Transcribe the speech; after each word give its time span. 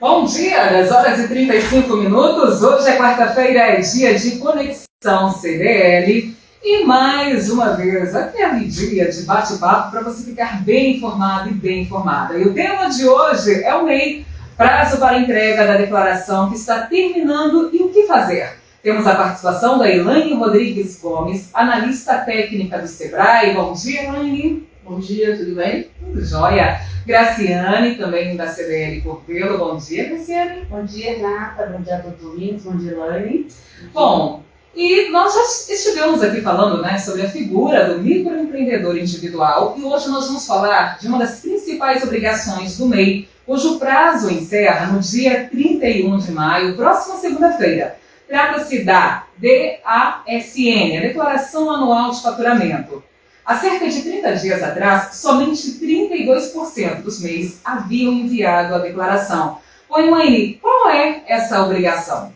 Bom 0.00 0.24
dia, 0.24 0.70
10 0.70 0.90
horas 0.90 1.20
e 1.20 1.28
35 1.28 1.96
minutos. 1.96 2.62
Hoje 2.62 2.88
é 2.88 2.96
quarta-feira, 2.96 3.60
é 3.60 3.80
dia 3.80 4.18
de 4.18 4.38
Conexão 4.38 5.30
CDL. 5.30 6.34
E 6.62 6.84
mais 6.84 7.48
uma 7.48 7.74
vez, 7.74 8.12
aquele 8.12 8.66
dia 8.66 9.08
de 9.08 9.22
bate-papo 9.22 9.92
para 9.92 10.00
você 10.00 10.24
ficar 10.24 10.64
bem 10.64 10.96
informado 10.96 11.48
e 11.48 11.54
bem 11.54 11.82
informada. 11.82 12.36
E 12.36 12.42
o 12.42 12.52
tema 12.52 12.88
de 12.88 13.06
hoje 13.06 13.62
é 13.62 13.72
o 13.76 13.84
MEI, 13.84 14.26
prazo 14.56 14.98
para 14.98 15.18
entrega 15.18 15.64
da 15.64 15.76
declaração 15.76 16.50
que 16.50 16.56
está 16.56 16.80
terminando 16.86 17.70
e 17.72 17.80
o 17.80 17.90
que 17.90 18.04
fazer. 18.08 18.54
Temos 18.82 19.06
a 19.06 19.14
participação 19.14 19.78
da 19.78 19.88
Elaine 19.88 20.34
Rodrigues 20.34 20.98
Gomes, 21.00 21.50
analista 21.54 22.18
técnica 22.18 22.80
do 22.80 22.88
Sebrae. 22.88 23.54
Bom 23.54 23.72
dia, 23.72 24.08
Elaine. 24.08 24.66
Bom 24.84 25.00
dia, 25.00 25.34
tudo 25.34 25.54
bem? 25.54 25.88
Tudo 25.98 26.22
jóia. 26.22 26.78
Graciane, 27.06 27.94
também 27.94 28.36
da 28.36 28.48
CDL 28.48 29.00
Corpelo. 29.00 29.56
Bom 29.56 29.78
dia, 29.78 30.10
Graciane. 30.10 30.66
Bom 30.66 30.84
dia, 30.84 31.12
Renata. 31.16 31.66
Bom 31.66 31.80
dia 31.80 32.04
os 32.06 32.22
ouvintes. 32.22 32.64
Bom 32.64 32.76
dia, 32.76 32.92
Elaine. 32.92 33.48
Bom, 33.94 34.42
e 34.76 35.08
nós 35.08 35.32
já 35.32 35.74
estivemos 35.74 36.22
aqui 36.22 36.42
falando 36.42 36.82
né, 36.82 36.98
sobre 36.98 37.22
a 37.22 37.30
figura 37.30 37.94
do 37.94 38.02
microempreendedor 38.02 38.98
individual 38.98 39.74
e 39.78 39.82
hoje 39.82 40.10
nós 40.10 40.26
vamos 40.26 40.46
falar 40.46 40.98
de 40.98 41.08
uma 41.08 41.18
das 41.18 41.40
principais 41.40 42.02
obrigações 42.02 42.76
do 42.76 42.86
MEI, 42.86 43.26
cujo 43.46 43.78
prazo 43.78 44.30
encerra 44.30 44.88
no 44.88 45.00
dia 45.00 45.48
31 45.50 46.18
de 46.18 46.30
maio, 46.30 46.76
próxima 46.76 47.16
segunda-feira. 47.16 47.96
Trata-se 48.28 48.84
da 48.84 49.24
DASN, 49.38 50.98
a 50.98 51.00
Declaração 51.00 51.70
Anual 51.70 52.10
de 52.10 52.20
Faturamento. 52.20 53.02
Há 53.46 53.56
cerca 53.58 53.86
de 53.86 54.00
30 54.00 54.36
dias 54.36 54.62
atrás, 54.62 55.16
somente 55.16 55.72
32% 55.72 57.02
dos 57.02 57.20
MEIs 57.20 57.60
haviam 57.62 58.10
enviado 58.10 58.74
a 58.74 58.78
declaração. 58.78 59.58
Oi, 59.90 60.10
mãe, 60.10 60.58
qual 60.62 60.88
é 60.88 61.22
essa 61.26 61.62
obrigação? 61.62 62.32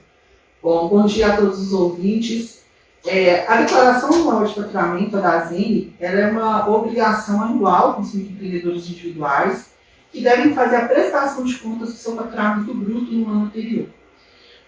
Bom, 0.63 0.87
bom 0.87 1.07
dia 1.07 1.29
a 1.29 1.37
todos 1.37 1.61
os 1.61 1.73
ouvintes. 1.73 2.63
É, 3.07 3.47
a 3.49 3.63
declaração 3.63 4.13
anual 4.13 4.45
de 4.45 4.55
faturamento 4.55 5.17
da 5.17 5.47
ZENE 5.47 5.95
é 5.99 6.27
uma 6.27 6.69
obrigação 6.69 7.41
anual 7.41 7.95
dos 7.95 8.15
empreendedores 8.15 8.87
individuais 8.91 9.71
que 10.13 10.21
devem 10.21 10.53
fazer 10.55 10.77
a 10.77 10.89
prestação 10.89 11.43
de 11.43 11.55
contas 11.55 11.89
do 11.89 11.95
seu 11.95 12.17
faturamento 12.17 12.75
bruto 12.75 13.11
no 13.13 13.31
ano 13.31 13.45
anterior. 13.47 13.87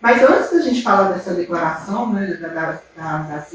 Mas 0.01 0.23
antes 0.23 0.51
da 0.51 0.63
gente 0.63 0.81
falar 0.81 1.13
dessa 1.13 1.35
declaração 1.35 2.15
né, 2.15 2.27
da, 2.41 2.49
da, 2.49 2.81
da, 2.97 3.47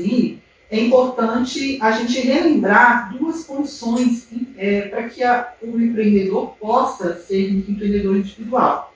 é 0.69 0.79
importante 0.79 1.77
a 1.81 1.91
gente 1.91 2.19
relembrar 2.21 3.15
duas 3.15 3.43
condições 3.43 4.27
é, 4.57 4.81
para 4.81 5.09
que 5.09 5.23
a, 5.23 5.53
o 5.61 5.79
empreendedor 5.79 6.55
possa 6.59 7.15
ser 7.17 7.51
um 7.51 7.71
empreendedor 7.71 8.17
individual, 8.17 8.93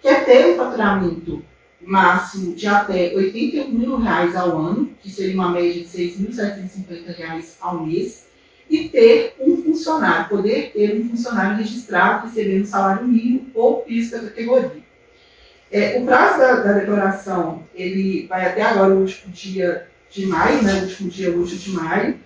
que 0.00 0.08
é 0.08 0.20
ter 0.20 0.54
um 0.54 0.56
faturamento 0.56 1.44
máximo 1.80 2.54
de 2.54 2.66
até 2.66 3.12
81 3.14 3.70
mil 3.70 3.96
reais 3.96 4.34
ao 4.36 4.56
ano, 4.56 4.90
que 5.00 5.10
seria 5.10 5.34
uma 5.34 5.50
média 5.50 5.82
de 5.82 5.88
6.750 5.88 7.16
reais 7.16 7.56
ao 7.60 7.84
mês, 7.84 8.28
e 8.68 8.88
ter 8.88 9.34
um 9.40 9.56
funcionário, 9.56 10.28
poder 10.28 10.70
ter 10.72 11.00
um 11.00 11.08
funcionário 11.08 11.56
registrado 11.56 12.28
recebendo 12.28 12.64
salário 12.64 13.06
mínimo 13.06 13.48
ou 13.52 13.80
piso 13.82 14.12
da 14.12 14.20
categoria. 14.20 14.90
É, 15.72 15.98
o 15.98 16.04
prazo 16.04 16.38
da, 16.38 16.54
da, 16.56 16.72
declaração 16.72 17.62
ele 17.74 18.26
vai 18.26 18.46
até 18.46 18.62
agora 18.62 18.94
o 18.94 19.00
último 19.00 19.32
dia 19.32 19.89
de 20.10 20.26
maio, 20.26 20.62
né, 20.62 20.82
último 20.82 21.08
dia 21.08 21.30
útil 21.30 21.56
de 21.56 21.70
maio, 21.70 22.18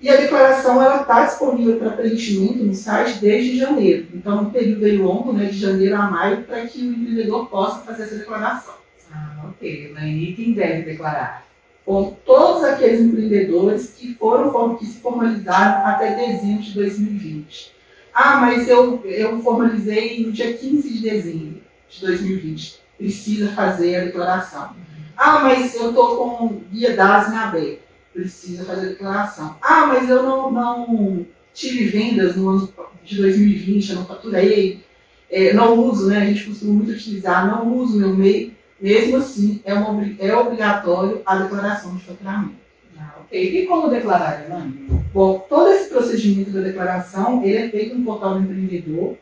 e 0.00 0.08
a 0.08 0.16
declaração 0.16 0.80
ela 0.80 1.02
está 1.02 1.24
disponível 1.24 1.76
para 1.76 1.90
preenchimento 1.90 2.62
no 2.62 2.74
site 2.74 3.18
desde 3.18 3.58
janeiro. 3.58 4.06
Então, 4.14 4.42
um 4.42 4.50
período 4.50 4.84
aí 4.84 4.96
longo, 4.96 5.32
né, 5.32 5.46
de 5.46 5.58
janeiro 5.58 5.96
a 5.96 6.10
maio, 6.10 6.44
para 6.44 6.66
que 6.66 6.78
o 6.80 6.92
empreendedor 6.92 7.48
possa 7.48 7.80
fazer 7.80 8.04
essa 8.04 8.16
declaração. 8.16 8.74
Ah, 9.12 9.46
ok. 9.48 9.94
E 9.96 10.32
quem 10.34 10.52
deve 10.52 10.82
declarar? 10.82 11.48
Bom, 11.84 12.16
todos 12.24 12.64
aqueles 12.64 13.00
empreendedores 13.00 13.94
que 13.96 14.14
foram 14.14 14.76
que 14.76 14.84
se 14.84 15.00
formalizaram 15.00 15.86
até 15.86 16.14
dezembro 16.14 16.62
de 16.62 16.74
2020. 16.74 17.72
Ah, 18.12 18.36
mas 18.36 18.68
eu, 18.68 19.02
eu 19.04 19.40
formalizei 19.40 20.24
no 20.24 20.30
dia 20.30 20.52
15 20.52 20.92
de 20.92 21.00
dezembro 21.00 21.60
de 21.88 22.00
2020. 22.00 22.80
Precisa 22.98 23.48
fazer 23.48 23.96
a 23.96 24.04
declaração. 24.04 24.76
Ah, 25.18 25.40
mas 25.40 25.74
eu 25.74 25.88
estou 25.88 26.16
com 26.16 26.60
guia 26.70 26.94
DAS 26.94 27.34
aberto. 27.34 27.80
Precisa 28.12 28.64
fazer 28.64 28.86
a 28.86 28.90
declaração. 28.90 29.56
Ah, 29.60 29.86
mas 29.86 30.08
eu 30.08 30.22
não, 30.22 30.50
não 30.50 31.26
tive 31.52 31.86
vendas 31.86 32.36
no 32.36 32.48
ano 32.48 32.72
de 33.02 33.16
2020, 33.16 33.90
eu 33.90 33.96
não 33.96 34.06
faturei, 34.06 34.84
é, 35.28 35.52
não 35.52 35.76
uso, 35.76 36.06
né? 36.06 36.18
A 36.18 36.24
gente 36.24 36.44
costuma 36.44 36.72
muito 36.72 36.92
utilizar, 36.92 37.48
não 37.48 37.76
uso 37.76 37.98
meu 37.98 38.14
MEI. 38.14 38.56
Mesmo 38.80 39.16
assim, 39.16 39.60
é, 39.64 39.74
uma, 39.74 40.08
é 40.20 40.36
obrigatório 40.36 41.20
a 41.26 41.36
declaração 41.36 41.96
de 41.96 42.04
faturamento. 42.04 42.54
Ah, 42.96 43.16
ok. 43.20 43.62
E 43.62 43.66
como 43.66 43.88
declarar, 43.88 44.44
Elaine? 44.44 44.86
Bom, 45.12 45.44
todo 45.48 45.72
esse 45.72 45.88
procedimento 45.88 46.50
da 46.50 46.60
declaração 46.60 47.42
ele 47.42 47.56
é 47.56 47.68
feito 47.68 47.96
no 47.96 48.04
portal 48.04 48.34
do 48.34 48.40
empreendedor 48.40 49.16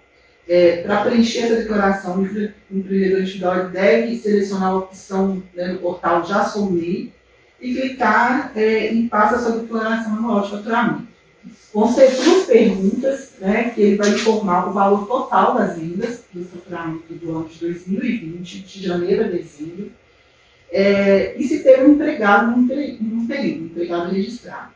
é, 0.48 0.82
para 0.82 1.02
preencher 1.02 1.40
essa 1.40 1.56
declaração, 1.56 2.20
o 2.20 2.24
empreendedor 2.70 3.20
individual 3.20 3.68
deve 3.68 4.16
selecionar 4.16 4.70
a 4.70 4.76
opção 4.76 5.42
né, 5.54 5.68
no 5.68 5.78
portal 5.78 6.24
Já 6.24 6.44
Sou 6.44 6.70
MEI 6.70 7.12
e 7.60 7.74
clicar 7.74 8.52
é, 8.54 8.92
em 8.92 9.08
Passa 9.08 9.38
sua 9.38 9.58
declaração 9.58 10.14
anual 10.14 10.42
de 10.42 10.50
faturamento. 10.50 11.06
Vão 11.74 11.92
ser 11.92 12.10
duas 12.10 12.46
perguntas, 12.46 13.34
né, 13.40 13.70
que 13.70 13.82
ele 13.82 13.96
vai 13.96 14.10
informar 14.10 14.68
o 14.68 14.72
valor 14.72 15.06
total 15.06 15.54
das 15.54 15.76
vendas 15.76 16.22
do 16.32 16.44
faturamento 16.44 17.12
do 17.12 17.30
ano 17.30 17.48
de 17.48 17.58
2020, 17.58 18.60
de 18.60 18.82
janeiro 18.82 19.24
a 19.24 19.28
dezembro, 19.28 19.90
é, 20.70 21.34
e 21.36 21.44
se 21.44 21.62
teve 21.62 21.84
um 21.84 21.92
empregado 21.92 22.56
num 22.56 22.66
período, 22.66 23.04
um 23.04 23.66
empregado 23.66 24.10
registrado. 24.10 24.70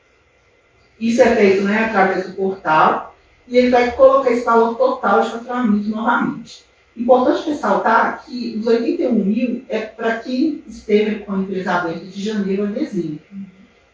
Isso 0.99 1.23
é 1.23 1.35
feito 1.35 1.63
né, 1.63 1.85
através 1.85 2.27
do 2.27 2.35
portal 2.35 3.10
e 3.51 3.59
ele 3.59 3.71
vai 3.71 3.91
colocar 3.91 4.31
esse 4.31 4.45
valor 4.45 4.77
total 4.77 5.23
de 5.23 5.31
faturamento 5.31 5.89
novamente. 5.89 6.65
Importante 6.97 7.51
ressaltar 7.51 8.25
que 8.25 8.57
os 8.59 8.67
81 8.67 9.13
mil 9.13 9.65
é 9.69 9.81
para 9.81 10.21
quem 10.21 10.63
esteve 10.69 11.17
com 11.25 11.33
a 11.33 11.39
empresa 11.39 11.73
aberta 11.73 12.07
de 12.07 12.23
janeiro 12.23 12.63
a 12.63 12.67
dezembro. 12.67 13.21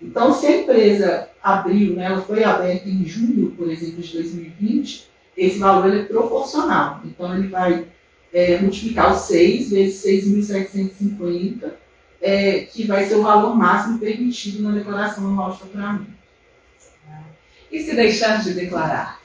Então, 0.00 0.32
se 0.32 0.46
a 0.46 0.60
empresa 0.60 1.28
abriu, 1.42 1.94
né, 1.94 2.04
ela 2.04 2.20
foi 2.20 2.44
aberta 2.44 2.86
em 2.86 3.04
julho, 3.06 3.52
por 3.56 3.70
exemplo, 3.70 4.02
de 4.02 4.12
2020, 4.12 5.08
esse 5.34 5.58
valor 5.58 5.94
é 5.94 6.04
proporcional. 6.04 7.00
Então, 7.04 7.34
ele 7.34 7.48
vai 7.48 7.86
é, 8.32 8.58
multiplicar 8.58 9.14
os 9.14 9.22
6 9.22 9.70
vezes 9.70 10.04
6.750, 10.04 11.70
é, 12.20 12.60
que 12.60 12.86
vai 12.86 13.06
ser 13.06 13.14
o 13.14 13.22
valor 13.22 13.56
máximo 13.56 13.98
permitido 13.98 14.62
na 14.62 14.72
declaração 14.72 15.26
anual 15.26 15.52
de 15.52 15.60
faturamento. 15.60 16.16
E 17.72 17.80
se 17.80 17.94
deixar 17.94 18.42
de 18.42 18.52
declarar? 18.52 19.20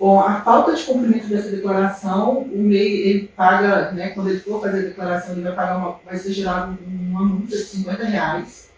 Bom, 0.00 0.18
a 0.18 0.40
falta 0.40 0.74
de 0.74 0.82
cumprimento 0.82 1.28
dessa 1.28 1.50
declaração, 1.50 2.38
o 2.38 2.58
MEI 2.58 3.02
ele 3.02 3.30
paga, 3.36 3.92
né, 3.92 4.08
quando 4.08 4.30
ele 4.30 4.40
for 4.40 4.58
fazer 4.62 4.78
a 4.78 4.88
declaração, 4.88 5.34
ele 5.34 5.42
vai 5.42 5.54
pagar 5.54 5.76
uma, 5.76 6.00
vai 6.06 6.16
ser 6.16 6.32
gerado 6.32 6.78
uma 6.88 7.22
multa 7.22 7.54
de 7.54 7.62
50 7.62 8.04
reais. 8.06 8.70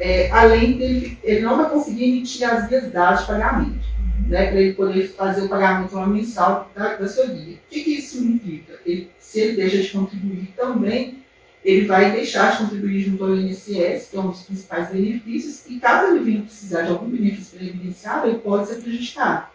É, 0.00 0.28
além 0.32 0.76
dele, 0.76 1.16
ele 1.22 1.42
não 1.42 1.56
vai 1.56 1.70
conseguir 1.70 2.08
emitir 2.08 2.48
as 2.48 2.68
guias 2.68 2.86
de 2.86 2.90
pagamento, 2.90 3.84
uhum. 3.98 4.28
né, 4.28 4.46
para 4.46 4.60
ele 4.60 4.74
poder 4.74 5.08
fazer 5.08 5.42
o 5.42 5.48
pagamento 5.48 5.96
mensal 6.08 6.68
da, 6.74 6.96
da 6.96 7.08
sua 7.08 7.26
guia. 7.26 7.54
O 7.54 7.70
que, 7.70 7.84
que 7.84 7.90
isso 7.98 8.18
implica? 8.18 8.80
Ele, 8.84 9.10
se 9.20 9.38
ele 9.38 9.56
deixa 9.56 9.78
de 9.78 9.90
contribuir 9.90 10.52
também, 10.56 11.22
ele 11.64 11.86
vai 11.86 12.12
deixar 12.12 12.52
de 12.52 12.58
contribuir 12.58 13.00
junto 13.00 13.24
ao 13.24 13.36
INSS, 13.36 14.08
que 14.10 14.16
é 14.16 14.20
um 14.20 14.28
dos 14.28 14.42
principais 14.42 14.90
benefícios, 14.90 15.64
e 15.68 15.78
caso 15.78 16.12
ele 16.12 16.24
venha 16.24 16.42
precisar 16.42 16.82
de 16.82 16.90
algum 16.90 17.08
benefício 17.08 17.58
previdenciário, 17.58 18.30
ele 18.30 18.38
pode 18.38 18.68
ser 18.68 18.76
prejudicado. 18.76 19.46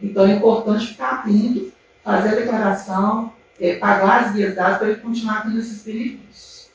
Então 0.00 0.26
é 0.26 0.32
importante 0.32 0.88
ficar 0.88 1.10
atento, 1.20 1.72
fazer 2.04 2.28
a 2.28 2.34
declaração, 2.34 3.32
é, 3.60 3.76
pagar 3.76 4.24
as 4.24 4.32
guias 4.34 4.54
dadas 4.54 4.78
para 4.78 4.88
ele 4.88 5.00
continuar 5.00 5.42
tendo 5.42 5.58
esses 5.58 5.82
benefícios. 5.82 6.68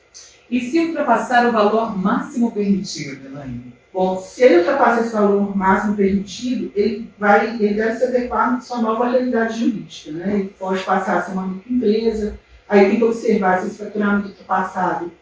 E 0.50 0.60
se 0.60 0.80
ultrapassar 0.80 1.46
o 1.46 1.52
valor 1.52 1.96
máximo 1.96 2.50
permitido, 2.50 3.26
Elaine? 3.26 3.72
Bom, 3.92 4.18
se 4.20 4.42
ele 4.42 4.58
ultrapassar 4.58 5.02
esse 5.02 5.12
valor 5.12 5.56
máximo 5.56 5.94
permitido, 5.94 6.72
ele, 6.74 7.10
vai, 7.18 7.56
ele 7.56 7.74
deve 7.74 7.96
se 7.98 8.04
adequar 8.04 8.54
à 8.54 8.60
sua 8.60 8.80
nova 8.80 9.08
realidade 9.08 9.60
jurídica. 9.60 10.12
Né? 10.12 10.34
Ele 10.34 10.54
pode 10.58 10.82
passar 10.82 11.18
a 11.18 11.22
ser 11.22 11.32
uma 11.32 11.46
microempresa, 11.46 12.38
Aí 12.72 12.88
tem 12.88 12.96
que 12.96 13.04
observar 13.04 13.60
se 13.60 13.66
esse 13.66 13.76
faturamento 13.76 14.32
passado 14.44 15.12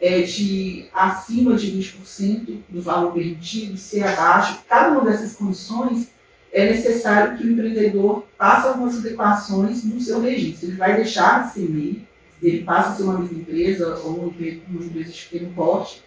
é 0.00 0.22
de 0.22 0.86
acima 0.92 1.54
de 1.54 1.70
20% 1.70 2.58
do 2.68 2.82
valor 2.82 3.12
permitido, 3.12 3.76
se 3.76 4.00
é 4.00 4.08
abaixo. 4.12 4.58
Cada 4.68 4.90
uma 4.90 5.08
dessas 5.08 5.36
condições 5.36 6.08
é 6.52 6.68
necessário 6.68 7.38
que 7.38 7.46
o 7.46 7.52
empreendedor 7.52 8.24
faça 8.36 8.70
algumas 8.70 8.98
adequações 8.98 9.84
no 9.84 10.00
seu 10.00 10.20
registro. 10.20 10.66
Ele 10.66 10.76
vai 10.76 10.96
deixar 10.96 11.46
de 11.46 11.52
ser 11.52 11.70
MEI, 11.70 12.02
ele 12.42 12.64
passa 12.64 12.90
a 12.90 12.94
ser 12.96 13.04
uma 13.04 13.24
empresa 13.24 14.00
ou 14.02 14.34
uma 14.68 14.84
empresa 14.84 15.12
de 15.12 15.26
pequeno 15.26 15.52
porte. 15.54 16.02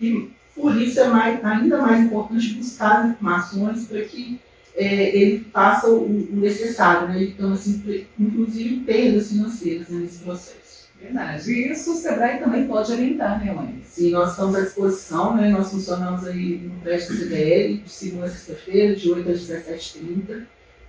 E 0.00 0.28
por 0.56 0.76
isso 0.76 0.98
é 0.98 1.06
mais, 1.06 1.44
ainda 1.44 1.80
mais 1.80 2.04
importante 2.04 2.54
buscar 2.54 3.04
as 3.04 3.10
informações 3.10 3.86
para 3.86 4.02
que 4.02 4.40
é, 4.74 5.16
ele 5.16 5.46
faça 5.52 5.88
o, 5.88 6.04
o 6.06 6.36
necessário, 6.36 7.08
né? 7.08 7.22
Então, 7.24 7.52
assim, 7.52 8.06
inclusive 8.18 8.80
perdas 8.80 9.28
financeiras 9.28 9.88
né, 9.88 10.00
nesse 10.00 10.18
processo. 10.20 10.62
Verdade. 11.00 11.50
E 11.50 11.72
isso 11.72 11.92
o 11.92 11.96
Sebrae 11.96 12.38
também 12.38 12.66
pode 12.66 12.92
orientar, 12.92 13.44
né, 13.44 13.52
mãe? 13.52 13.82
Sim, 13.84 14.12
nós 14.12 14.30
estamos 14.30 14.54
à 14.54 14.60
disposição, 14.60 15.36
né? 15.36 15.50
Nós 15.50 15.70
funcionamos 15.70 16.24
aí 16.26 16.58
no 16.58 16.80
prédio 16.80 17.08
da 17.08 17.16
CDL, 17.16 17.78
de 17.78 17.90
segunda 17.90 18.26
a 18.26 18.30
sexta-feira, 18.30 18.94
de 18.94 19.10
8 19.10 19.30
às 19.30 19.40
17h30. 19.40 20.44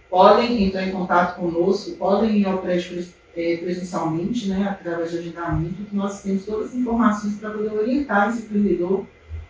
Podem 0.10 0.66
entrar 0.66 0.88
em 0.88 0.92
contato 0.92 1.38
conosco, 1.38 1.92
podem 1.98 2.38
ir 2.42 2.46
ao 2.46 2.60
prédio 2.60 3.04
é, 3.36 3.58
presencialmente, 3.58 4.48
né, 4.48 4.68
através 4.70 5.10
de 5.10 5.18
agendamento, 5.18 5.84
que 5.90 5.96
nós 5.96 6.22
temos 6.22 6.46
todas 6.46 6.70
as 6.70 6.76
informações 6.76 7.36
para 7.36 7.50
poder 7.50 7.74
orientar 7.74 8.30
esse 8.30 8.44
empreendedor 8.44 9.08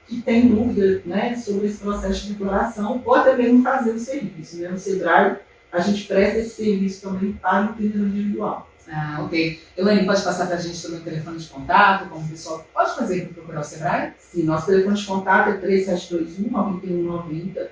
que 0.07 0.21
tem 0.21 0.47
dúvida 0.47 1.01
né, 1.05 1.35
sobre 1.35 1.67
esse 1.67 1.77
processo 1.77 2.27
de 2.27 2.33
declaração 2.33 3.01
ou 3.05 3.15
até 3.15 3.35
mesmo 3.35 3.63
fazer 3.63 3.91
o 3.91 3.99
serviço. 3.99 4.57
Né? 4.57 4.69
No 4.69 4.77
Sebrae, 4.77 5.37
a 5.71 5.79
gente 5.79 6.05
presta 6.05 6.39
esse 6.39 6.63
serviço 6.63 7.09
também 7.09 7.33
para 7.33 7.61
o 7.61 7.65
empreendedor 7.71 8.07
individual. 8.07 8.69
Ah, 8.87 9.21
ok. 9.25 9.61
Elaine, 9.77 10.05
pode 10.05 10.21
passar 10.21 10.45
para 10.45 10.57
a 10.57 10.59
gente 10.59 10.81
também 10.81 10.99
o 10.99 11.03
telefone 11.03 11.37
de 11.37 11.47
contato, 11.47 12.09
como 12.09 12.25
o 12.25 12.29
pessoal 12.29 12.67
pode 12.73 12.95
fazer 12.95 13.25
para 13.25 13.33
procurar 13.33 13.61
o 13.61 13.63
Sebrae? 13.63 14.11
Sim, 14.19 14.43
nosso 14.43 14.65
telefone 14.65 14.97
de 14.97 15.05
contato 15.05 15.49
é 15.49 15.61
3721-9190 15.61 17.67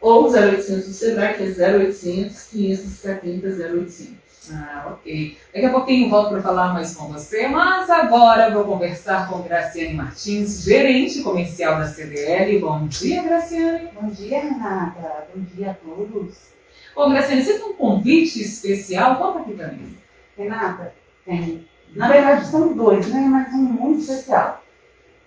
ou 0.00 0.30
0800 0.30 0.86
do 0.86 0.92
Sebrae, 0.92 1.34
que 1.34 1.42
é 1.42 1.46
0800 1.46 2.42
570 2.50 3.48
0800. 3.48 4.27
Ah, 4.52 4.92
ok. 4.92 5.38
Daqui 5.52 5.66
a 5.66 5.70
pouquinho 5.70 6.08
volto 6.08 6.30
para 6.30 6.42
falar 6.42 6.72
mais 6.72 6.94
com 6.94 7.08
você, 7.08 7.48
mas 7.48 7.88
agora 7.90 8.50
vou 8.50 8.64
conversar 8.64 9.28
com 9.28 9.42
Graciane 9.42 9.94
Martins, 9.94 10.62
gerente 10.62 11.22
comercial 11.22 11.78
da 11.78 11.86
CDL. 11.86 12.58
Bom 12.58 12.86
dia, 12.86 13.22
Graciane. 13.22 13.90
Bom 14.00 14.08
dia, 14.08 14.40
Renata. 14.40 15.26
Bom 15.34 15.42
dia 15.42 15.70
a 15.70 15.74
todos. 15.74 16.48
Bom, 16.94 17.10
Graciane, 17.10 17.44
você 17.44 17.58
tem 17.58 17.68
um 17.68 17.74
convite 17.74 18.42
especial? 18.42 19.16
Conta 19.16 19.40
aqui 19.40 19.52
para 19.52 19.68
mim. 19.68 19.96
Renata, 20.36 20.94
tem. 21.24 21.66
Na 21.94 22.08
verdade, 22.08 22.46
são 22.46 22.72
dois, 22.74 23.06
né? 23.08 23.20
Mas 23.20 23.52
um 23.52 23.62
muito 23.62 24.00
especial. 24.00 24.62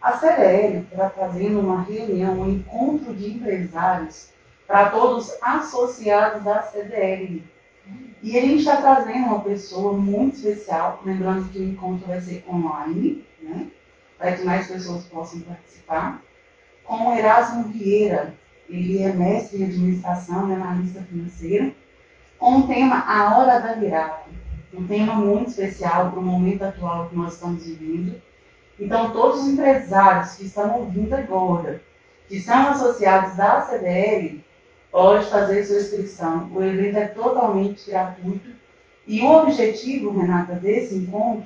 A 0.02 0.18
CDL 0.18 0.88
está 0.92 1.10
fazendo 1.12 1.60
uma 1.60 1.84
reunião, 1.84 2.42
um 2.42 2.50
encontro 2.50 3.14
de 3.14 3.34
empresários 3.34 4.30
para 4.66 4.90
todos 4.90 5.32
associados 5.42 6.44
da 6.44 6.64
CDL 6.64 7.44
e 8.24 8.38
a 8.38 8.42
gente 8.42 8.60
está 8.60 8.78
trazendo 8.78 9.26
uma 9.26 9.40
pessoa 9.40 9.94
muito 9.94 10.36
especial, 10.36 11.02
lembrando 11.04 11.50
que 11.50 11.58
o 11.58 11.64
encontro 11.64 12.08
vai 12.08 12.22
ser 12.22 12.46
online, 12.48 13.26
né? 13.42 13.68
para 14.18 14.34
que 14.34 14.44
mais 14.44 14.68
pessoas 14.68 15.06
possam 15.06 15.40
participar, 15.42 16.22
com 16.84 17.10
o 17.10 17.18
Erasmo 17.18 17.64
Vieira. 17.70 18.36
Ele 18.70 19.02
é 19.02 19.12
mestre 19.12 19.62
em 19.62 19.66
administração 19.66 20.50
e 20.50 20.54
analista 20.54 21.02
financeira, 21.02 21.74
com 22.38 22.60
o 22.60 22.68
tema 22.68 23.04
A 23.08 23.38
Hora 23.38 23.60
da 23.60 23.74
Virada. 23.74 24.22
Um 24.74 24.86
tema 24.88 25.16
muito 25.16 25.50
especial 25.50 26.12
para 26.12 26.20
o 26.20 26.24
momento 26.24 26.62
atual 26.62 27.10
que 27.10 27.16
nós 27.16 27.34
estamos 27.34 27.66
vivendo. 27.66 28.22
Então, 28.80 29.12
todos 29.12 29.42
os 29.42 29.50
empresários 29.50 30.36
que 30.36 30.46
estão 30.46 30.80
ouvindo 30.80 31.14
agora, 31.14 31.82
que 32.28 32.40
são 32.40 32.70
associados 32.70 33.36
da 33.36 33.62
CDL, 33.62 34.44
pode 34.92 35.26
fazer 35.30 35.64
sua 35.64 35.78
inscrição. 35.78 36.52
O 36.54 36.64
evento 36.64 36.98
é 36.98 37.08
totalmente 37.08 37.90
gratuito 37.90 38.50
e 39.08 39.22
o 39.22 39.32
objetivo, 39.32 40.12
Renata, 40.12 40.54
desse 40.54 40.96
encontro 40.96 41.46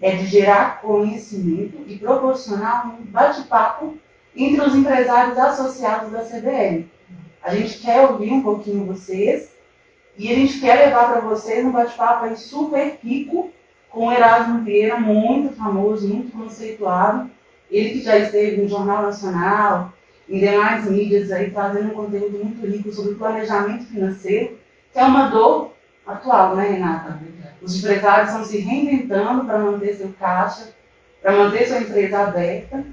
é 0.00 0.14
de 0.14 0.26
gerar 0.26 0.80
conhecimento 0.82 1.82
e 1.86 1.98
proporcionar 1.98 2.94
um 2.94 3.02
bate-papo 3.04 3.96
entre 4.36 4.60
os 4.60 4.74
empresários 4.74 5.38
associados 5.38 6.12
da 6.12 6.20
CBN. 6.20 6.88
A 7.42 7.54
gente 7.54 7.78
quer 7.78 8.06
ouvir 8.06 8.30
um 8.32 8.42
pouquinho 8.42 8.84
vocês 8.84 9.52
e 10.18 10.30
a 10.30 10.34
gente 10.34 10.60
quer 10.60 10.86
levar 10.86 11.10
para 11.10 11.20
vocês 11.20 11.64
um 11.64 11.72
bate-papo 11.72 12.36
super 12.36 12.98
rico 13.02 13.50
com 13.88 14.12
Erasmo 14.12 14.62
Vieira, 14.62 15.00
muito 15.00 15.54
famoso, 15.56 16.06
muito 16.06 16.36
conceituado. 16.36 17.30
Ele 17.70 17.90
que 17.90 18.02
já 18.02 18.18
esteve 18.18 18.60
no 18.60 18.68
Jornal 18.68 19.02
Nacional, 19.02 19.92
em 20.28 20.38
demais 20.40 20.84
mídias 20.84 21.30
aí 21.30 21.50
trazendo 21.50 21.92
um 21.92 21.94
conteúdo 21.94 22.38
muito 22.38 22.66
rico 22.66 22.92
sobre 22.92 23.14
planejamento 23.14 23.84
financeiro, 23.84 24.58
que 24.92 24.98
é 24.98 25.04
uma 25.04 25.28
dor 25.28 25.72
atual, 26.06 26.56
né, 26.56 26.68
Renata? 26.68 27.20
Os 27.62 27.78
empresários 27.78 28.30
estão 28.30 28.44
se 28.44 28.58
reinventando 28.58 29.44
para 29.44 29.58
manter 29.58 29.94
seu 29.94 30.12
caixa, 30.18 30.74
para 31.22 31.32
manter 31.32 31.66
sua 31.66 31.78
empresa 31.78 32.18
aberta, 32.20 32.84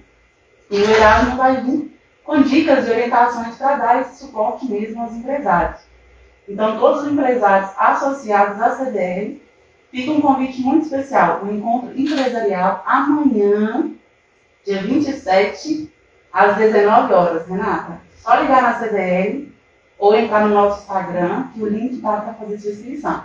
e 0.70 0.78
o 0.78 0.90
Erasmo 0.90 1.38
vai 1.38 1.62
vir 1.62 2.00
com 2.24 2.42
dicas 2.42 2.88
e 2.88 2.92
orientações 2.92 3.56
para 3.56 3.76
dar 3.76 4.02
esse 4.02 4.20
suporte 4.20 4.66
mesmo 4.66 5.02
aos 5.02 5.14
empresários. 5.14 5.82
Então, 6.48 6.80
todos 6.80 7.04
os 7.04 7.12
empresários 7.12 7.72
associados 7.78 8.62
à 8.62 8.76
CDL, 8.76 9.42
fica 9.92 10.12
um 10.12 10.22
convite 10.22 10.62
muito 10.62 10.86
especial, 10.86 11.44
um 11.44 11.56
encontro 11.56 11.92
empresarial 11.96 12.84
amanhã, 12.88 13.92
dia 14.66 14.82
27, 14.82 15.93
às 16.34 16.58
19 16.58 17.14
horas, 17.14 17.48
Renata. 17.48 18.00
Só 18.22 18.36
ligar 18.36 18.64
na 18.64 18.80
CDL 18.80 19.54
ou 20.00 20.16
entrar 20.16 20.48
no 20.48 20.54
nosso 20.54 20.82
Instagram, 20.82 21.48
que 21.54 21.62
o 21.62 21.68
link 21.68 21.94
está 21.94 22.18
para 22.18 22.34
fazer 22.34 22.58
sua 22.58 22.72
inscrição. 22.72 23.24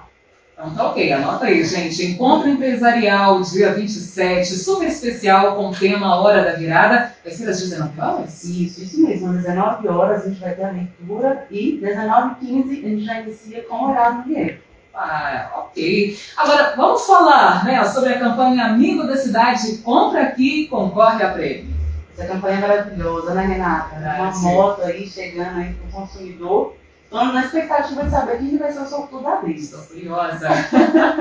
Então 0.53 0.75
tá 0.75 0.91
ok, 0.91 1.13
anota 1.13 1.47
aí, 1.47 1.65
gente. 1.65 2.05
Encontro 2.05 2.49
empresarial, 2.49 3.41
dia 3.43 3.73
27, 3.73 4.57
super 4.57 4.89
especial 4.89 5.55
com 5.55 5.69
o 5.69 5.75
tema 5.75 6.17
Hora 6.17 6.45
da 6.45 6.55
Virada. 6.55 7.15
Vai 7.23 7.33
ser 7.33 7.49
às 7.49 7.61
19 7.61 8.01
horas? 8.01 8.45
Isso, 8.45 8.83
isso 8.83 9.01
mesmo. 9.01 9.31
Às 9.31 9.37
19 9.37 9.89
horas 9.89 10.25
a 10.25 10.29
gente 10.29 10.41
vai 10.41 10.55
ter 10.55 10.65
a 10.65 10.71
leitura 10.73 11.47
e 11.49 11.81
19h15 11.81 12.85
a 12.85 12.89
gente 12.89 13.05
já 13.05 13.21
inicia 13.21 13.63
com 13.63 13.77
o 13.77 13.91
horário 13.91 14.17
do 14.19 14.25
dinheiro. 14.25 14.59
Ah, 14.93 15.49
ok. 15.59 16.19
Agora, 16.37 16.75
vamos 16.77 17.07
falar 17.07 17.65
né, 17.65 17.85
sobre 17.85 18.15
a 18.15 18.19
campanha 18.19 18.65
Amigo 18.65 19.07
da 19.07 19.17
Cidade, 19.17 19.79
compra 19.79 20.25
aqui, 20.25 20.67
concorre 20.67 21.23
a 21.23 21.31
prêmio. 21.31 21.78
Essa 22.19 22.27
campanha 22.27 22.57
é 22.57 22.61
maravilhosa, 22.61 23.33
né, 23.33 23.47
Renata? 23.47 23.95
Uma 23.97 24.33
moto 24.41 24.83
aí 24.83 25.07
chegando 25.07 25.61
aí 25.61 25.73
para 25.73 25.89
o 25.89 26.03
consumidor. 26.03 26.75
Estou 27.05 27.25
na 27.27 27.45
expectativa 27.45 28.03
de 28.03 28.11
saber 28.11 28.39
quem 28.39 28.59
vai 28.59 28.73
ser 28.73 28.81
o 28.81 28.87
sortudo 28.87 29.23
da 29.23 29.37
vez. 29.37 29.63
Estou 29.63 29.85
curiosa. 29.85 30.49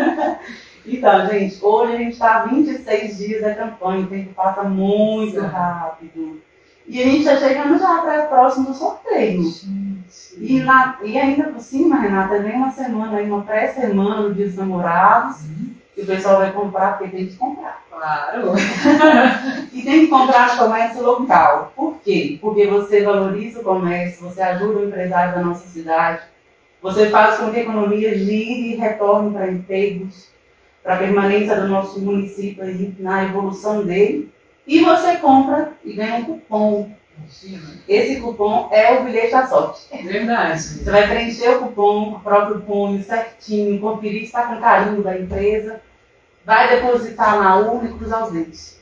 então, 0.83 1.27
gente, 1.27 1.63
hoje 1.63 1.93
a 1.93 1.97
gente 1.97 2.13
está 2.13 2.45
26 2.45 3.17
dias 3.17 3.41
da 3.41 3.53
campanha, 3.53 4.05
o 4.05 4.07
tempo 4.07 4.33
passa 4.33 4.63
muito 4.63 5.39
Sim. 5.39 5.45
rápido. 5.45 6.41
E 6.87 6.99
a 6.99 7.05
gente 7.05 7.19
está 7.19 7.37
chegando 7.37 7.77
já 7.77 7.99
para 7.99 8.25
o 8.25 8.29
próximo 8.29 8.73
sorteio. 8.73 9.43
E, 10.39 10.59
na, 10.61 10.97
e 11.03 11.15
ainda 11.15 11.43
por 11.43 11.61
cima, 11.61 11.99
Renata, 11.99 12.39
vem 12.39 12.55
uma 12.55 12.71
semana 12.71 13.17
aí, 13.17 13.29
uma 13.29 13.43
pré-semana 13.43 14.23
do 14.23 14.33
Dia 14.33 14.47
dos 14.47 14.55
Namorados. 14.55 15.43
Uhum 15.43 15.76
que 15.97 16.03
o 16.03 16.05
pessoal 16.05 16.37
vai 16.37 16.51
comprar 16.51 16.95
porque 16.95 17.17
tem 17.17 17.25
que 17.25 17.35
comprar. 17.37 17.83
Claro. 17.89 18.53
e 19.73 19.81
tem 19.81 20.01
que 20.01 20.07
comprar 20.07 20.55
comércio 20.55 21.01
local. 21.01 21.73
Por 21.75 21.97
quê? 22.05 22.37
Porque 22.39 22.67
você 22.67 23.03
valoriza 23.03 23.61
o 23.61 23.63
comércio, 23.63 24.29
você 24.29 24.39
ajuda 24.43 24.77
o 24.77 24.87
empresário 24.87 25.33
da 25.33 25.41
nossa 25.41 25.67
cidade, 25.67 26.21
você 26.79 27.09
faz 27.09 27.37
com 27.37 27.49
que 27.49 27.57
a 27.57 27.63
economia 27.63 28.15
gire 28.15 28.73
e 28.73 28.75
retorne 28.75 29.31
para 29.31 29.49
empregos, 29.49 30.27
para 30.83 30.93
a 30.93 30.97
permanência 30.99 31.59
do 31.59 31.67
nosso 31.67 31.99
município 31.99 32.63
aí, 32.63 32.93
na 32.99 33.23
evolução 33.23 33.83
dele. 33.83 34.31
E 34.67 34.81
você 34.81 35.17
compra 35.17 35.71
e 35.83 35.93
ganha 35.93 36.17
um 36.17 36.25
cupom. 36.25 36.91
Esse 37.87 38.21
cupom 38.21 38.69
é 38.71 38.93
o 38.93 39.03
bilhete 39.03 39.31
da 39.31 39.47
sorte. 39.47 39.87
Verdade. 40.03 40.61
Você 40.61 40.91
vai 40.91 41.07
preencher 41.07 41.55
o 41.55 41.59
cupom, 41.61 42.11
o 42.11 42.19
próprio 42.19 42.61
punho, 42.61 43.01
certinho, 43.01 43.79
conferir 43.79 44.19
se 44.19 44.25
está 44.27 44.43
com 44.43 44.61
carinho 44.61 45.01
da 45.01 45.17
empresa 45.17 45.81
vai 46.47 46.69
depositar 46.69 47.37
na 47.43 47.57
urna 47.57 47.89
e 47.89 47.93
cruzar 47.93 48.23
os 48.23 48.31
dedos. 48.31 48.77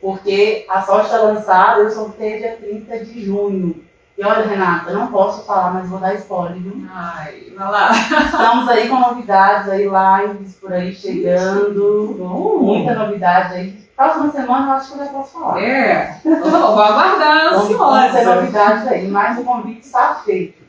Porque 0.00 0.66
a 0.68 0.82
sorte 0.82 1.06
está 1.06 1.18
lançada, 1.18 1.80
eu 1.80 1.90
sorteio 1.90 2.40
dia 2.40 2.56
30 2.56 3.04
de 3.04 3.24
junho. 3.24 3.84
E 4.16 4.24
olha, 4.24 4.44
Renata, 4.44 4.90
não 4.90 5.06
posso 5.06 5.46
falar, 5.46 5.74
mas 5.74 5.88
vou 5.88 6.00
dar 6.00 6.14
spoiler, 6.14 6.58
viu? 6.60 6.88
Ai, 6.90 7.52
vai 7.56 7.70
lá. 7.70 7.92
Estamos 7.92 8.68
aí 8.68 8.88
com 8.88 8.98
novidades 8.98 9.70
aí, 9.70 9.84
lives 9.84 10.56
por 10.56 10.72
aí 10.72 10.92
chegando. 10.92 12.16
Muita 12.60 12.96
novidade 12.96 13.54
aí. 13.54 13.88
Próxima 13.96 14.32
semana 14.32 14.66
eu 14.66 14.72
acho 14.72 14.92
que 14.92 14.98
eu 14.98 15.04
já 15.04 15.12
posso 15.12 15.32
falar. 15.38 15.62
É, 15.62 16.20
vou 16.24 16.82
aguardar 16.82 17.54
ansiosa. 17.54 17.76
Vamos 17.78 18.12
ter 18.12 18.24
novidades 18.24 18.88
aí, 18.88 19.06
mas 19.06 19.38
o 19.38 19.44
convite 19.44 19.86
está 19.86 20.16
feito. 20.24 20.64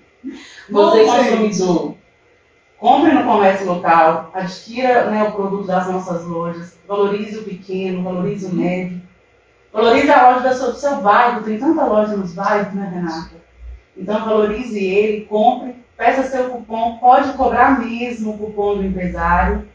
Você, 0.69 1.05
consumidor, 1.05 1.95
Compre 2.79 3.11
no 3.11 3.25
comércio 3.25 3.67
local, 3.67 4.31
adquira 4.33 5.09
né, 5.09 5.23
o 5.23 5.33
produto 5.33 5.67
das 5.67 5.85
nossas 5.87 6.23
lojas, 6.23 6.77
valorize 6.87 7.37
o 7.37 7.43
pequeno, 7.43 8.03
valorize 8.03 8.45
o 8.45 8.55
médio, 8.55 9.01
valorize 9.73 10.09
a 10.09 10.31
loja 10.31 10.49
do 10.49 10.73
seu 10.77 10.95
bairro, 11.01 11.43
tem 11.43 11.59
tanta 11.59 11.83
loja 11.83 12.15
nos 12.15 12.33
bairros, 12.33 12.73
né, 12.73 12.89
Renata? 12.93 13.35
Então 13.97 14.23
valorize 14.23 14.81
ele, 14.81 15.25
compre, 15.25 15.75
peça 15.97 16.23
seu 16.23 16.51
cupom, 16.51 16.97
pode 16.99 17.33
cobrar 17.33 17.77
mesmo 17.81 18.31
o 18.31 18.37
cupom 18.37 18.77
do 18.77 18.85
empresário, 18.85 19.67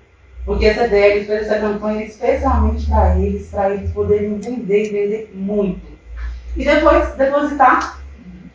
porque 0.47 0.65
essa 0.65 0.85
CDL 0.85 1.27
fez 1.27 1.43
essa 1.43 1.61
campanha 1.61 2.07
especialmente 2.07 2.87
para 2.87 3.19
eles, 3.19 3.51
para 3.51 3.75
eles 3.75 3.93
poderem 3.93 4.39
vender 4.39 4.87
e 4.87 4.91
vender 4.91 5.33
muito. 5.35 5.87
E 6.57 6.65
depois 6.65 7.15
depositar 7.17 8.03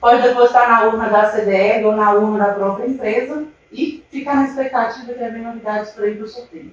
pode 0.01 0.24
depositar 0.24 0.70
na 0.70 0.86
urna 0.86 1.10
da 1.10 1.29
CDL 1.29 1.86
ou 1.86 1.96
na 1.96 2.13
urna 2.13 2.48
da 2.48 2.53
própria 2.53 2.88
empresa 2.88 3.46
e 3.72 4.04
ficar 4.10 4.36
na 4.36 4.46
expectativa 4.46 5.14
de 5.14 5.24
haver 5.24 5.42
novidades 5.42 5.92
por 5.92 6.04
aí 6.04 6.16
para 6.16 6.26
o 6.26 6.28
sorteio. 6.28 6.72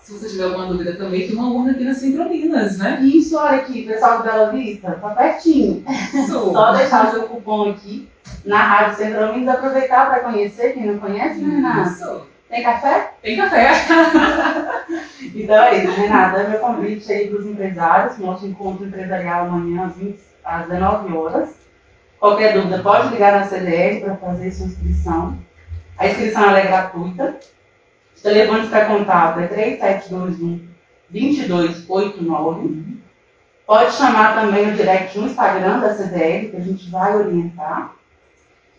Se 0.00 0.12
você 0.12 0.28
tiver 0.28 0.44
alguma 0.44 0.66
dúvida 0.66 0.96
também, 0.96 1.28
tem 1.28 1.36
uma 1.36 1.52
urna 1.52 1.70
aqui 1.70 1.84
na 1.84 1.94
Centro 1.94 2.28
Minas, 2.28 2.78
né? 2.78 3.00
Isso, 3.02 3.36
olha 3.38 3.58
aqui, 3.58 3.86
pessoal 3.86 4.18
do 4.18 4.24
Bela 4.24 4.50
Vista, 4.50 4.90
tá 5.00 5.10
pertinho. 5.10 5.84
Só 6.26 6.72
deixar 6.72 7.12
seu 7.12 7.22
cupom 7.24 7.70
aqui 7.70 8.08
na 8.44 8.58
Rádio 8.58 8.96
Centro 8.96 9.32
Minas, 9.32 9.54
aproveitar 9.54 10.10
para 10.10 10.20
conhecer, 10.20 10.72
quem 10.72 10.86
não 10.86 10.98
conhece, 10.98 11.40
né, 11.40 11.54
Renata? 11.54 11.88
Isso. 11.88 12.22
Tem 12.48 12.62
café? 12.62 13.12
Tem 13.22 13.36
café. 13.36 13.72
Então 15.34 15.54
é 15.62 15.82
isso, 15.82 15.92
Renata, 15.92 16.40
é 16.40 16.48
meu 16.48 16.58
convite 16.58 17.10
aí 17.10 17.28
para 17.28 17.38
os 17.38 17.46
empresários, 17.46 18.18
nosso 18.18 18.44
encontro 18.44 18.84
empresarial 18.84 19.46
amanhã 19.46 19.86
às, 19.86 19.96
20, 19.96 20.18
às 20.44 20.66
19 20.66 21.16
horas. 21.16 21.54
Qualquer 22.18 22.52
dúvida, 22.52 22.80
pode 22.80 23.08
ligar 23.08 23.32
na 23.32 23.46
CDL 23.46 24.00
para 24.00 24.16
fazer 24.16 24.50
sua 24.50 24.66
inscrição. 24.66 25.38
A 26.02 26.08
inscrição 26.08 26.50
é 26.50 26.66
gratuita. 26.66 27.38
O 28.18 28.20
telefone 28.20 28.66
para 28.66 28.86
contato 28.86 29.38
é 29.38 29.46
3721 29.46 30.68
2289. 31.08 33.00
Pode 33.64 33.94
chamar 33.94 34.34
também 34.34 34.66
no 34.66 34.76
direct 34.76 35.16
no 35.16 35.28
Instagram 35.28 35.78
da 35.78 35.94
CDL, 35.94 36.48
que 36.48 36.56
a 36.56 36.60
gente 36.60 36.90
vai 36.90 37.14
orientar. 37.14 37.92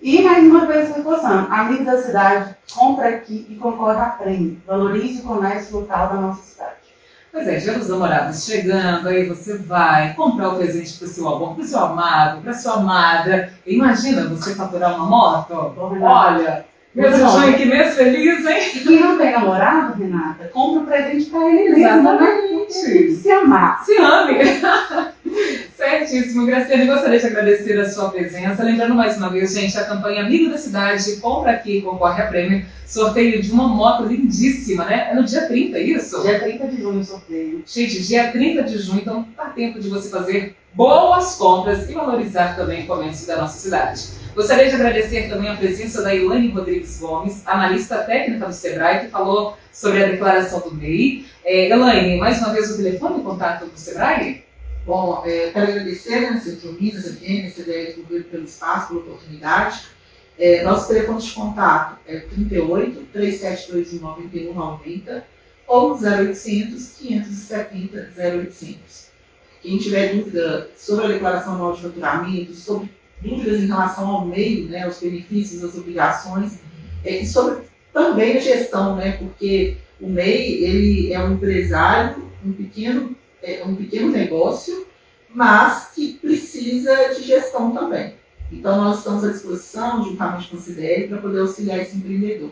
E 0.02 0.22
mais 0.22 0.44
uma 0.44 0.66
vez 0.66 0.94
reforçando, 0.94 1.50
amigo 1.50 1.86
da 1.86 2.02
cidade, 2.02 2.58
compra 2.74 3.08
aqui 3.08 3.48
e 3.50 3.56
concorre 3.56 4.02
a 4.02 4.08
prêmio. 4.08 4.62
Valorize 4.68 5.22
o 5.22 5.24
comércio 5.24 5.80
local 5.80 6.10
da 6.10 6.16
nossa 6.16 6.44
cidade. 6.44 6.76
Pois 7.32 7.48
é, 7.48 7.56
dia 7.56 7.80
dos 7.80 7.88
namorados 7.88 8.44
chegando, 8.44 9.08
aí 9.08 9.30
você 9.30 9.58
vai 9.60 10.14
comprar 10.14 10.50
o 10.50 10.58
presente 10.58 11.00
pro 11.00 11.08
seu 11.08 11.26
amor, 11.26 11.56
pro 11.56 11.64
seu 11.64 11.80
amado, 11.80 12.42
pra 12.42 12.54
sua 12.54 12.74
amada. 12.74 13.54
Imagina 13.66 14.28
você 14.28 14.54
faturar 14.54 14.94
uma 14.96 15.06
moto? 15.06 15.74
Olha, 16.02 16.73
de 16.96 17.02
Não. 17.02 17.42
junho, 17.42 17.58
que 17.58 17.66
mês 17.66 17.96
feliz, 17.96 18.46
hein? 18.46 18.84
Quem 18.84 19.00
não 19.00 19.18
tem 19.18 19.32
namorado, 19.32 19.98
Renata, 19.98 20.46
compra 20.50 20.82
um 20.82 20.86
presente 20.86 21.26
para 21.26 21.50
ele 21.50 21.76
mesmo, 21.76 22.04
né? 22.04 22.40
Exatamente. 22.70 23.16
se 23.16 23.32
amar. 23.32 23.84
Se 23.84 23.98
ame! 23.98 24.36
Certíssimo, 25.76 26.46
Graciane, 26.46 26.86
gostaria 26.86 27.20
de 27.20 27.26
agradecer 27.26 27.80
a 27.80 27.90
sua 27.90 28.10
presença. 28.10 28.64
Lembrando 28.64 28.94
mais 28.94 29.18
uma 29.18 29.30
vez, 29.30 29.54
gente, 29.54 29.78
a 29.78 29.84
campanha 29.84 30.22
Amigo 30.22 30.52
da 30.52 30.58
Cidade, 30.58 31.18
compra 31.18 31.52
aqui, 31.52 31.82
concorre 31.82 32.22
a 32.22 32.28
prêmio. 32.28 32.64
Sorteio 32.86 33.42
de 33.42 33.52
uma 33.52 33.68
moto 33.68 34.06
lindíssima, 34.06 34.86
né? 34.86 35.10
É 35.12 35.16
no 35.16 35.24
dia 35.24 35.48
30, 35.48 35.80
isso? 35.80 36.22
Dia 36.22 36.40
30 36.40 36.68
de 36.68 36.82
junho 36.82 37.00
o 37.00 37.04
sorteio. 37.04 37.64
Gente, 37.66 38.04
dia 38.04 38.32
30 38.32 38.64
de 38.64 38.78
junho, 38.78 39.02
então 39.02 39.28
dá 39.36 39.46
tempo 39.46 39.80
de 39.80 39.90
você 39.90 40.10
fazer 40.10 40.56
boas 40.74 41.36
compras 41.36 41.90
e 41.90 41.94
valorizar 41.94 42.56
também 42.56 42.84
o 42.84 42.88
comércio 42.88 43.26
da 43.26 43.38
nossa 43.38 43.58
cidade. 43.58 44.23
Gostaria 44.36 44.68
de 44.68 44.74
agradecer 44.74 45.30
também 45.30 45.48
a 45.48 45.56
presença 45.56 46.02
da 46.02 46.14
Ilane 46.16 46.50
Rodrigues 46.50 47.00
Gomes, 47.00 47.46
analista 47.46 48.00
técnica 48.00 48.48
do 48.48 48.54
Sebrae, 48.54 49.02
que 49.02 49.12
falou 49.12 49.56
sobre 49.72 50.04
a 50.04 50.08
declaração 50.08 50.60
do 50.60 50.74
MEI. 50.74 51.28
É, 51.46 51.70
Elaine, 51.70 52.18
mais 52.18 52.40
uma 52.40 52.52
vez 52.52 52.72
o 52.72 52.78
telefone 52.78 53.18
de 53.18 53.22
contato 53.22 53.68
do 53.68 53.78
Sebrae? 53.78 54.44
Bom, 54.88 55.22
é, 55.24 55.52
quero 55.52 55.72
agradecer 55.72 56.20
né, 56.22 56.42
Centro 56.44 56.74
Minas, 56.74 57.06
FM, 57.06 57.54
CDL 57.54 57.94
Governo 58.02 58.26
pelo 58.26 58.44
espaço, 58.46 58.88
pela 58.88 59.02
oportunidade. 59.02 59.82
É, 60.40 60.64
nosso 60.64 60.88
telefone 60.88 61.22
de 61.22 61.32
contato 61.32 62.00
é 62.08 62.18
38 62.22 63.02
3721 63.14 64.02
9190 64.02 65.26
ou 65.68 65.94
0800 65.94 66.96
570 66.98 68.14
0800. 68.18 69.08
Quem 69.62 69.78
tiver 69.78 70.16
dúvida 70.16 70.72
sobre 70.76 71.06
a 71.06 71.10
declaração 71.10 71.54
anual 71.54 71.74
de 71.74 71.84
faturamento, 71.84 72.54
sobre 72.56 72.90
dúvidas 73.24 73.62
em 73.62 73.68
relação 73.68 74.08
ao 74.08 74.26
meio, 74.26 74.68
né, 74.68 74.84
aos 74.84 75.00
benefícios, 75.00 75.64
às 75.64 75.78
obrigações, 75.78 76.60
é, 77.04 77.22
e 77.22 77.26
sobre 77.26 77.64
também 77.92 78.38
a 78.38 78.40
gestão, 78.40 78.96
né, 78.96 79.14
porque 79.14 79.78
o 80.02 80.10
MEI 80.10 80.64
ele 80.64 81.14
é 81.14 81.24
um 81.24 81.34
empresário, 81.34 82.24
um 82.46 82.52
pequeno 82.52 83.16
é 83.42 83.64
um 83.66 83.76
pequeno 83.76 84.10
negócio, 84.10 84.88
mas 85.30 85.92
que 85.94 86.14
precisa 86.14 87.14
de 87.14 87.24
gestão 87.24 87.72
também. 87.72 88.14
Então, 88.52 88.78
nós 88.78 89.00
estamos 89.00 89.24
à 89.24 89.32
disposição, 89.32 90.04
juntamente 90.04 90.50
com 90.50 90.58
o 90.58 90.60
CDL, 90.60 91.08
para 91.10 91.18
poder 91.18 91.40
auxiliar 91.40 91.80
esse 91.80 91.98
empreendedor. 91.98 92.52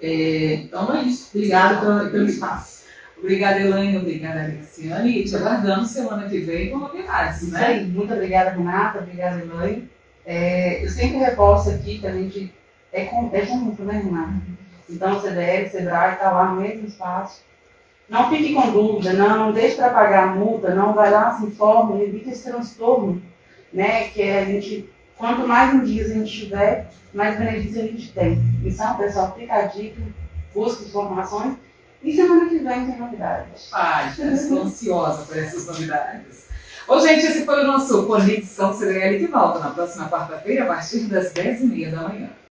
É, 0.00 0.54
então, 0.54 0.94
é 0.94 1.02
isso. 1.02 1.30
Obrigada 1.34 2.10
pelo 2.10 2.26
espaço. 2.26 2.77
Obrigada, 3.20 3.60
Elaine. 3.60 3.98
Obrigada, 3.98 4.48
Graciane. 4.48 5.18
E 5.18 5.24
te 5.24 5.36
aguardamos 5.36 5.90
semana 5.90 6.28
que 6.28 6.38
vem 6.38 6.70
com 6.70 6.78
novidades, 6.78 7.42
Isso 7.42 7.52
né? 7.52 7.66
aí. 7.66 7.84
Muito 7.86 8.12
obrigada, 8.12 8.50
Renata. 8.50 8.98
Obrigada, 9.00 9.40
Elaine. 9.40 9.90
É, 10.24 10.84
eu 10.84 10.88
sempre 10.88 11.18
reforço 11.18 11.70
aqui 11.70 11.98
que 11.98 12.06
a 12.06 12.12
gente 12.12 12.52
é, 12.92 13.04
com, 13.06 13.30
é 13.32 13.44
junto, 13.44 13.82
né, 13.82 14.02
Renata? 14.04 14.42
Então, 14.88 15.16
o 15.16 15.20
CDL, 15.20 15.68
Sebrae 15.68 16.14
está 16.14 16.30
lá 16.30 16.52
no 16.52 16.60
mesmo 16.60 16.86
espaço. 16.86 17.42
Não 18.08 18.30
fique 18.30 18.54
com 18.54 18.70
dúvida, 18.70 19.12
não 19.12 19.52
deixe 19.52 19.76
para 19.76 19.90
pagar 19.90 20.28
a 20.28 20.34
multa, 20.34 20.74
não 20.74 20.94
vai 20.94 21.10
lá, 21.10 21.34
se 21.34 21.44
informe, 21.44 22.02
evite 22.02 22.30
esse 22.30 22.44
transtorno, 22.50 23.20
né? 23.70 24.08
Que 24.08 24.22
é 24.22 24.38
a 24.38 24.44
gente, 24.46 24.88
quanto 25.16 25.46
mais 25.46 25.74
em 25.74 25.84
dias 25.84 26.10
a 26.10 26.14
gente 26.14 26.32
tiver, 26.32 26.90
mais 27.12 27.38
benefício 27.38 27.82
a 27.82 27.86
gente 27.86 28.12
tem. 28.12 28.38
Então, 28.64 28.96
pessoal, 28.96 29.34
fica 29.38 29.54
a 29.54 29.62
dica, 29.66 30.00
busque 30.54 30.86
informações 30.86 31.56
e 32.02 32.14
semana 32.14 32.48
que 32.48 32.58
vem 32.58 32.86
tem 32.86 32.98
novidades. 32.98 33.68
Ai, 33.72 34.12
estou 34.32 34.62
ansiosa 34.62 35.24
por 35.24 35.36
essas 35.36 35.66
novidades. 35.66 36.48
Bom, 36.86 37.00
gente, 37.00 37.26
esse 37.26 37.44
foi 37.44 37.62
o 37.62 37.66
nosso 37.66 38.06
Conexão 38.06 38.72
CDL 38.72 39.18
que 39.18 39.26
volta 39.26 39.58
na 39.58 39.70
próxima 39.70 40.08
quarta-feira, 40.08 40.64
a 40.64 40.66
partir 40.66 41.00
das 41.00 41.32
10h30 41.32 41.90
da 41.90 42.08
manhã. 42.08 42.30